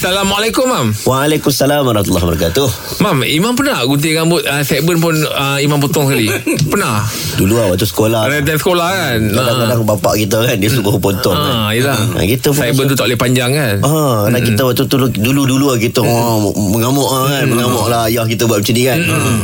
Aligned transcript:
Assalamualaikum 0.00 0.64
Mam 0.64 0.96
Waalaikumsalam 1.04 1.84
warahmatullahi 1.84 2.24
wabarakatuh. 2.24 2.68
Mam 3.04 3.20
Imam 3.20 3.52
pernah 3.52 3.84
gunting 3.84 4.16
rambut 4.16 4.40
uh, 4.40 4.64
Sideburn 4.64 4.96
pun 4.96 5.12
uh, 5.12 5.60
Imam 5.60 5.76
potong 5.76 6.08
sekali 6.08 6.24
Pernah 6.72 7.04
Dulu 7.36 7.52
lah 7.52 7.68
waktu 7.68 7.84
sekolah. 7.84 8.32
Time 8.32 8.56
sekolah 8.56 8.88
kan 8.88 9.18
Kadang-kadang 9.28 9.84
bapak 9.84 10.16
kita 10.16 10.40
kan 10.40 10.56
dia 10.56 10.72
suruh 10.72 10.96
potong 10.96 11.36
Ah, 11.36 11.68
kan. 11.68 11.76
yelah. 11.76 12.00
Ha, 12.16 12.24
kita 12.24 12.48
pun 12.48 12.64
Sideburn 12.64 12.88
tu 12.88 12.96
tak 12.96 13.12
boleh 13.12 13.20
panjang 13.20 13.52
kan 13.52 13.74
Ah, 13.84 14.24
anak 14.24 14.40
kita 14.48 14.64
waktu 14.64 14.88
tu 14.88 14.96
dulu-dulu 15.20 15.68
lah 15.68 15.76
kita 15.76 16.00
oh, 16.00 16.48
mengamuk 16.48 17.04
lah 17.04 17.36
kan, 17.36 17.44
mengamuk 17.44 17.84
lah 17.84 18.08
ayah 18.08 18.24
kita 18.24 18.48
buat 18.48 18.64
macam 18.64 18.72
ni 18.72 18.88
kan. 18.88 18.98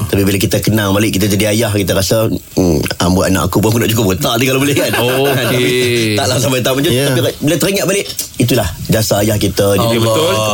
Tapi 0.09 0.23
bila 0.25 0.41
kita 0.41 0.57
kenang 0.65 0.97
balik 0.97 1.13
kita 1.13 1.29
jadi 1.29 1.53
ayah 1.53 1.69
kita 1.69 1.93
rasa 1.93 2.33
hmm, 2.33 2.81
rambut 2.97 3.29
anak 3.29 3.53
aku 3.53 3.61
pun 3.61 3.77
aku 3.77 3.85
nak 3.85 3.93
cukup 3.93 4.17
botak 4.17 4.41
ni 4.41 4.49
kalau 4.49 4.65
boleh 4.65 4.73
kan. 4.73 4.89
Oh, 5.05 5.29
okey. 5.53 6.17
Taklah 6.17 6.41
sampai 6.41 6.65
tak 6.65 6.73
macam 6.73 6.89
Ya. 6.89 7.13
tapi 7.13 7.29
bila 7.37 7.61
teringat 7.61 7.85
balik 7.85 8.09
itulah 8.41 8.65
jasa 8.89 9.21
ayah 9.21 9.37
kita. 9.37 9.77
Jadi 9.77 10.01
Betul 10.01 10.46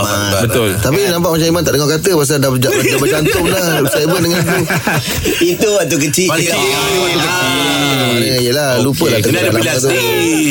Betul 0.42 0.70
Tapi 0.76 1.00
nampak 1.06 1.30
macam 1.30 1.46
Iman 1.46 1.62
tak 1.62 1.72
dengar 1.72 1.88
kata 1.90 2.10
Pasal 2.14 2.36
dah, 2.38 2.50
dah, 2.50 2.70
dah 2.70 2.98
bercantum 2.98 3.44
dah 3.46 3.62
Saya 3.92 4.06
pun 4.06 4.20
dengan 4.20 4.40
tu 4.40 4.56
Itu 5.40 5.68
waktu 5.72 5.96
kecil. 6.00 6.26
Paling 6.26 6.44
kita. 6.44 6.56
kecil. 6.56 7.18
ah, 7.18 8.14
Yelah 8.38 8.70
lupa 8.80 9.04
lah 9.06 9.18
Kena 9.18 9.38
ada 9.38 9.50
pilihan 9.50 9.76
sikit. 9.76 10.00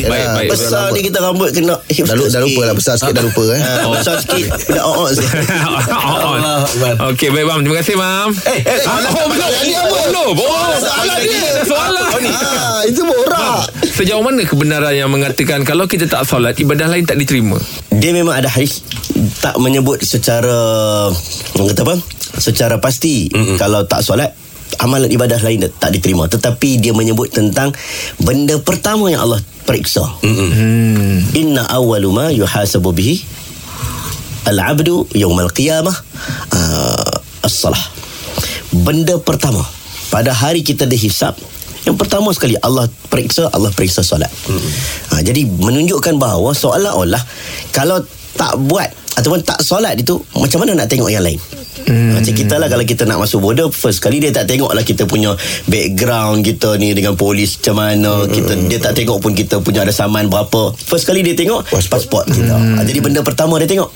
Baik, 0.03 0.27
baik. 0.31 0.49
Besar 0.49 0.85
ni 0.89 0.99
kita 1.01 1.19
rambut 1.19 1.49
kena 1.49 1.75
Dah, 1.79 2.15
lu- 2.15 2.27
dah 2.27 2.41
lupa 2.41 2.61
lah 2.63 2.73
Besar 2.73 2.93
sikit 2.95 3.13
dah 3.13 3.23
lupa 3.23 3.43
eh 3.49 3.61
Oh. 3.81 3.93
Besar 3.93 4.15
sikit 4.17 4.47
Dah 4.67 4.83
oh, 4.83 5.05
oh, 5.05 6.31
Allah 6.31 6.63
Akbar. 6.63 6.93
Okey 7.11 7.29
baik 7.29 7.45
Mam 7.45 7.59
Terima 7.61 7.77
kasih 7.77 7.95
Mam 7.95 8.29
Eh, 8.43 8.59
eh, 8.61 8.79
Ah, 8.83 8.99
Oh 9.09 9.25
belum 9.27 9.49
Ini 9.61 9.73
apa? 9.75 9.97
Belum 10.05 10.33
Oh 10.33 10.71
Soalan 10.77 11.17
dia. 11.19 11.51
Soalan 11.63 12.03
Ah, 12.23 12.81
Itu 12.83 13.01
borak 13.03 13.65
Sejauh 14.01 14.25
mana 14.25 14.41
kebenaran 14.41 14.97
yang 14.97 15.13
mengatakan 15.13 15.61
Kalau 15.61 15.85
kita 15.85 16.09
tak 16.09 16.25
solat 16.25 16.57
Ibadah 16.57 16.89
lain 16.89 17.05
tak 17.05 17.21
diterima 17.21 17.61
Dia 17.93 18.09
memang 18.17 18.33
ada 18.33 18.49
hadis 18.49 18.81
tak 19.41 19.57
menyebut 19.61 20.01
secara 20.01 20.57
orang 21.53 21.67
kata 21.69 21.81
apa? 21.85 21.95
Secara 22.41 22.75
pasti 22.81 23.29
mm-hmm. 23.29 23.57
kalau 23.61 23.85
tak 23.85 24.01
solat 24.01 24.33
amalan 24.81 25.11
ibadah 25.11 25.37
lain 25.43 25.67
tak 25.77 25.93
diterima 25.93 26.25
tetapi 26.25 26.81
dia 26.81 26.95
menyebut 26.95 27.29
tentang 27.29 27.69
benda 28.17 28.57
pertama 28.57 29.11
yang 29.11 29.27
Allah 29.27 29.41
periksa. 29.67 30.01
Mm-hmm. 30.23 31.37
Inna 31.37 31.67
awwalu 31.69 32.09
ma 32.09 32.25
yuhasabu 32.33 32.89
bihi 32.95 33.21
al-'abdu 34.49 35.05
yaumal 35.13 35.53
qiyamah 35.53 35.93
uh, 36.55 37.45
as-salah. 37.45 37.81
Benda 38.71 39.19
pertama 39.21 39.61
pada 40.09 40.31
hari 40.33 40.63
kita 40.65 40.87
dihisap 40.87 41.37
yang 41.85 41.97
pertama 41.97 42.29
sekali 42.31 42.53
Allah 42.61 42.85
periksa 43.09 43.49
Allah 43.49 43.73
periksa 43.73 44.05
solat. 44.05 44.29
Hmm. 44.45 44.61
Ha, 45.11 45.21
jadi 45.25 45.45
menunjukkan 45.45 46.21
bahawa 46.21 46.53
seolah-olah 46.53 47.23
kalau 47.73 48.01
tak 48.37 48.53
buat 48.69 48.89
ataupun 49.17 49.43
tak 49.43 49.59
solat 49.59 49.97
itu 49.99 50.15
macam 50.37 50.63
mana 50.63 50.83
nak 50.83 50.87
tengok 50.87 51.09
yang 51.11 51.25
lain. 51.25 51.41
Hmm. 51.87 52.17
Macam 52.17 52.33
kita 52.33 52.55
lah 52.57 52.67
kalau 52.69 52.85
kita 52.85 53.03
nak 53.09 53.21
masuk 53.21 53.39
border 53.41 53.67
first 53.73 53.99
kali 54.03 54.21
dia 54.21 54.29
tak 54.29 54.49
tengok 54.49 54.71
lah 54.71 54.83
kita 54.85 55.07
punya 55.09 55.33
background 55.65 56.45
kita 56.45 56.77
ni 56.77 56.93
dengan 56.93 57.17
polis 57.17 57.57
macam 57.61 57.75
mana 57.81 58.25
kita 58.29 58.53
dia 58.69 58.79
tak 58.81 58.93
tengok 58.97 59.17
pun 59.21 59.31
kita 59.33 59.59
punya 59.61 59.85
ada 59.85 59.93
saman 59.93 60.27
berapa. 60.27 60.73
First 60.75 61.09
kali 61.09 61.25
dia 61.25 61.33
tengok 61.33 61.67
pasport 61.69 62.29
kita. 62.29 62.55
Ha, 62.55 62.83
jadi 62.85 62.99
benda 63.01 63.21
pertama 63.25 63.57
dia 63.57 63.69
tengok. 63.69 63.89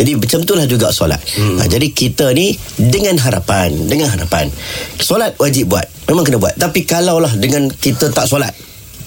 Jadi 0.00 0.16
macam 0.16 0.38
itulah 0.42 0.66
juga 0.66 0.88
solat. 0.90 1.20
Ha, 1.20 1.66
jadi 1.68 1.86
kita 1.92 2.32
ni 2.34 2.56
dengan 2.76 3.18
harapan, 3.20 3.72
dengan 3.86 4.10
harapan 4.10 4.50
solat 4.98 5.34
wajib 5.38 5.70
buat. 5.72 5.86
Memang 6.06 6.24
kena 6.26 6.38
buat. 6.38 6.54
Tapi 6.58 6.86
kalaulah 6.86 7.32
dengan 7.38 7.70
kita 7.70 8.10
tak 8.10 8.26
solat 8.26 8.52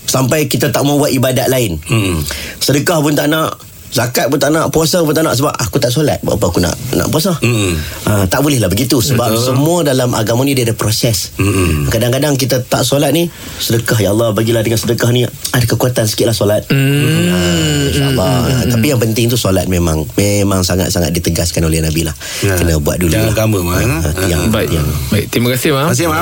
sampai 0.03 0.45
kita 0.45 0.69
tak 0.69 0.83
mau 0.85 0.99
buat 0.99 1.09
ibadat 1.09 1.49
lain. 1.49 1.79
Hmm. 1.89 2.21
Sedekah 2.61 3.01
pun 3.01 3.17
tak 3.17 3.31
nak, 3.31 3.57
zakat 3.93 4.25
pun 4.27 4.41
tak 4.41 4.49
nak, 4.49 4.73
puasa 4.73 5.05
pun 5.05 5.13
tak 5.13 5.21
nak 5.21 5.37
sebab 5.37 5.53
aku 5.53 5.77
tak 5.77 5.93
solat. 5.93 6.17
Buat 6.25 6.41
apa 6.41 6.45
aku 6.49 6.59
nak 6.59 6.73
nak 6.97 7.07
puasa? 7.13 7.37
Hmm. 7.39 7.77
Ha, 8.09 8.25
tak 8.25 8.41
boleh 8.41 8.57
lah 8.57 8.67
begitu 8.67 8.97
sebab 8.97 9.29
Betul. 9.29 9.45
semua 9.53 9.77
dalam 9.85 10.11
agama 10.11 10.41
ni 10.41 10.57
dia 10.57 10.65
ada 10.65 10.73
proses. 10.73 11.31
Hmm. 11.37 11.87
Kadang-kadang 11.87 12.33
kita 12.35 12.65
tak 12.65 12.81
solat 12.81 13.13
ni, 13.13 13.29
sedekah 13.61 14.01
ya 14.01 14.09
Allah 14.09 14.33
bagilah 14.33 14.65
dengan 14.65 14.81
sedekah 14.81 15.13
ni 15.13 15.23
ada 15.29 15.65
kekuatan 15.65 16.09
sikitlah 16.09 16.33
solat. 16.33 16.65
Hmm. 16.67 17.29
Ha, 17.29 17.37
InsyaAllah. 17.93 18.35
Hmm. 18.41 18.69
Tapi 18.73 18.85
yang 18.89 18.99
penting 18.99 19.29
tu 19.29 19.37
solat 19.37 19.69
memang 19.69 20.01
memang 20.17 20.65
sangat-sangat 20.65 21.13
ditegaskan 21.13 21.61
oleh 21.63 21.79
Nabi 21.79 22.03
lah. 22.03 22.15
Ya. 22.41 22.57
Kena 22.57 22.81
buat 22.81 22.97
dulu 22.97 23.13
Jangan 23.13 23.31
lah. 23.37 23.61
Mak, 23.63 23.81
Ha, 23.83 23.99
ha? 24.01 24.25
yang, 24.25 24.41
Baik 24.49 24.69
yang 24.71 24.87
Baik 25.11 25.27
Terima 25.29 25.51
kasih 25.51 25.75
Mam 25.75 25.91
Terima 25.91 25.93
kasih, 25.93 26.07
Mam. 26.09 26.15